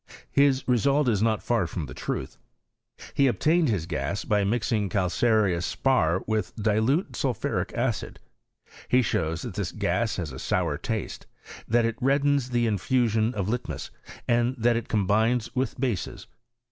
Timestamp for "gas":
3.85-4.25, 9.71-10.15